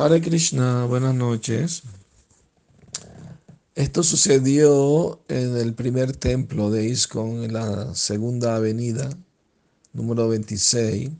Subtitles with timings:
[0.00, 1.82] Hare Krishna, buenas noches.
[3.74, 9.10] Esto sucedió en el primer templo de ISKCON, en la segunda avenida,
[9.92, 11.10] número 26,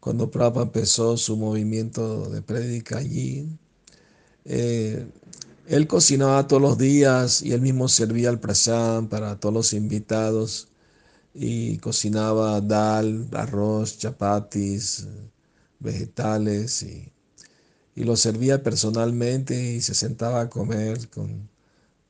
[0.00, 3.50] cuando Prabhupada empezó su movimiento de prédica allí.
[4.46, 5.06] Eh,
[5.66, 10.68] él cocinaba todos los días y él mismo servía el prasad para todos los invitados
[11.34, 15.06] y cocinaba dal, arroz, chapatis,
[15.80, 17.12] vegetales y
[17.96, 21.48] y lo servía personalmente y se sentaba a comer con,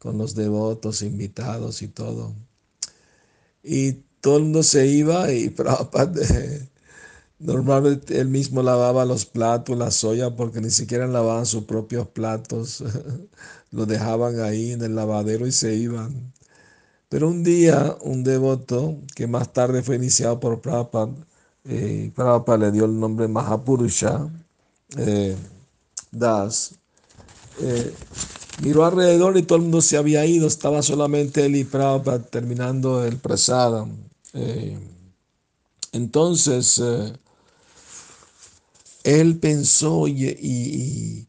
[0.05, 2.35] los devotos, invitados y todo.
[3.63, 6.13] Y todo el mundo se iba y Prabhupada
[7.39, 12.83] normalmente él mismo lavaba los platos, la soya, porque ni siquiera lavaban sus propios platos,
[13.71, 16.33] lo dejaban ahí en el lavadero y se iban.
[17.09, 21.13] Pero un día un devoto que más tarde fue iniciado por Prabhupada,
[21.65, 24.29] eh, Prabhupada le dio el nombre Mahapurusha,
[24.97, 25.37] eh,
[26.11, 26.75] Das,
[27.61, 27.95] eh,
[28.63, 33.05] miró alrededor y todo el mundo se había ido, estaba solamente él y Prabhupada terminando
[33.05, 33.87] el prasada.
[34.35, 34.79] Eh,
[35.93, 37.13] entonces, eh,
[39.05, 41.27] él pensó, y,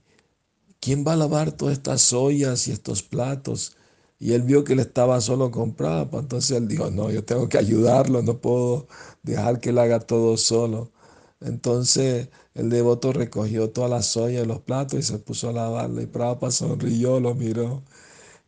[0.79, 3.75] quién va a lavar todas estas ollas y estos platos?
[4.19, 7.47] Y él vio que él estaba solo con Prabhupada, entonces él dijo, no, yo tengo
[7.49, 8.87] que ayudarlo, no puedo
[9.23, 10.91] dejar que él haga todo solo.
[11.41, 16.01] Entonces el devoto recogió toda la soya y los platos y se puso a lavarla.
[16.01, 17.83] Y Prabhupada sonrió, lo miró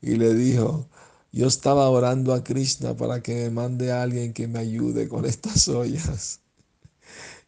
[0.02, 0.88] y le dijo,
[1.32, 5.26] yo estaba orando a Krishna para que me mande a alguien que me ayude con
[5.26, 6.42] estas ollas.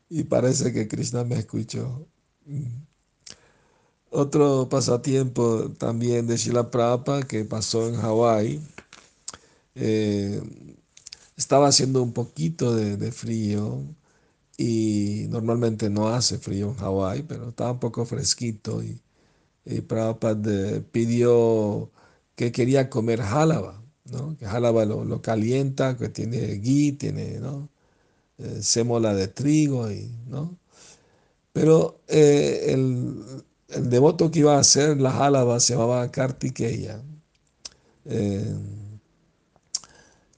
[0.09, 2.08] Y parece que Krishna me escuchó.
[4.09, 8.62] Otro pasatiempo también de Shila Prabhupada que pasó en Hawái.
[9.75, 10.42] Eh,
[11.38, 13.84] estaba haciendo un poquito de frío
[14.62, 19.02] y normalmente no hace frío en Hawái, pero estaba un poco fresquito y,
[19.66, 21.92] y Prabhupada pidió
[22.36, 24.38] que quería comer jálaba, ¿no?
[24.38, 27.69] que jálaba lo, calienta, que tiene ghee, tiene ¿no?
[28.40, 28.62] Eh,
[29.16, 30.58] de trigo, y, ¿no?
[31.53, 37.02] pero eh, el, el, devoto que iba a hacer la jálaba se llamaba Kartikeya.
[38.06, 38.56] Eh,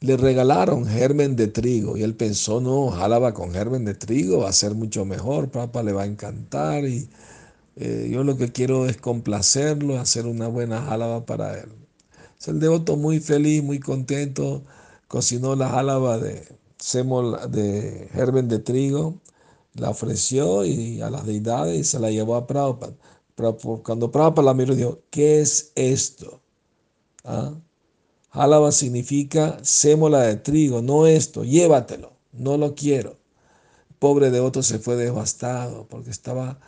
[0.04, 4.50] le regalaron germen de trigo y él pensó, no, jálaba con germen de trigo, va
[4.50, 7.10] a ser mucho mejor, papá le va a encantar y
[7.78, 11.70] eh, yo lo que quiero es complacerlo, hacer una buena jálaba para él.
[12.40, 14.66] Es el devoto muy feliz, muy contento,
[15.08, 16.50] cocinó la jálaba de,
[17.50, 19.22] de germen de trigo,
[19.76, 22.94] la ofreció y a las deidades y se la llevó a Prabhupada.
[23.84, 26.42] Cuando Prabhupada la miró, dijo, ¿qué es esto?
[27.24, 27.54] ¿Ah?
[28.34, 33.18] Jálaba significa sémola de trigo, no esto, llévatelo, no lo quiero.
[34.00, 36.60] pobre devoto se fue devastado porque estaba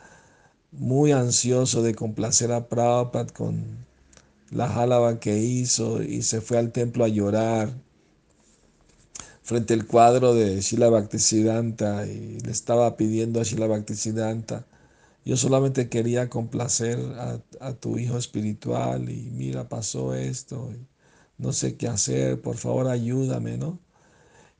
[0.71, 3.85] muy ansioso de complacer a Prabhupada con
[4.51, 7.73] la jálaba que hizo y se fue al templo a llorar
[9.43, 14.65] frente al cuadro de Shila Bhaktisiddhanta y le estaba pidiendo a Shila Bhaktisiddhanta,
[15.23, 16.99] yo solamente quería complacer
[17.59, 20.71] a, tu hijo espiritual y mira, pasó esto
[21.37, 23.79] no sé qué hacer, por favor ayúdame, ¿no?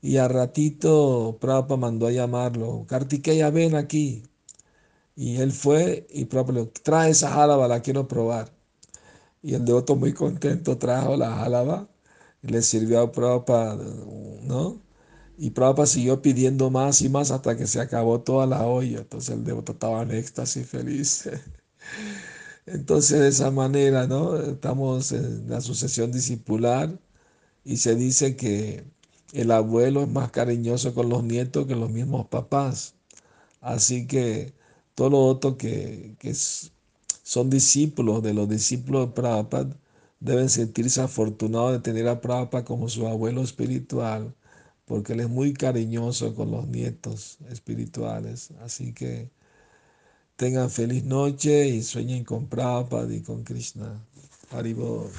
[0.01, 4.23] Y a ratito Prabhupada mandó a llamarlo, Kartikeya, ven aquí.
[5.15, 8.53] Y él fue y Prabhupada le dijo, trae esa jálaba, la quiero probar.
[9.41, 11.89] Y el devoto muy contento trajo la jálaba
[12.41, 13.77] le sirvió a Prabhupada,
[14.43, 14.81] ¿no?
[15.37, 18.99] Y Prabhupada siguió pidiendo más y más hasta que se acabó toda la olla.
[18.99, 21.29] Entonces el devoto estaba en éxtasis feliz.
[22.65, 24.37] Entonces, de esa manera, ¿no?
[24.37, 26.99] Estamos en la sucesión discipular
[27.63, 28.85] y se dice que
[29.33, 32.95] el abuelo es más cariñoso con los nietos que los mismos papás.
[33.61, 34.53] Así que
[34.95, 36.15] todos los otros que,
[37.23, 39.77] son discípulos de los discípulos de Prabhupada
[40.19, 44.35] deben sentirse afortunados de tener a Prabhupada como su abuelo espiritual,
[44.85, 48.51] porque él es muy cariñoso con los nietos espirituales.
[48.61, 49.31] Así que
[50.37, 54.01] Tengan feliz noche y sueñen con Prabhupada y con Krishna.
[54.51, 55.09] Haribol.